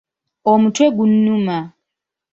Omutwe 0.51 0.85
gunnuma 0.95 1.57